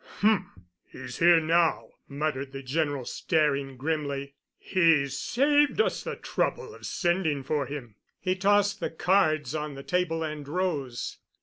"H—m! 0.23 0.51
He's 0.83 1.19
here 1.19 1.39
now," 1.39 1.89
muttered 2.07 2.53
the 2.53 2.63
General, 2.63 3.05
staring 3.05 3.77
grimly. 3.77 4.33
"He's 4.57 5.15
saved 5.15 5.79
us 5.79 6.01
the 6.03 6.15
trouble 6.15 6.73
of 6.73 6.87
sending 6.87 7.43
for 7.43 7.67
him." 7.67 7.93
He 8.19 8.35
tossed 8.35 8.79
the 8.79 8.89
cards 8.89 9.53
on 9.53 9.75
the 9.75 9.83
table 9.83 10.23
and 10.23 10.47
rose. 10.47 11.19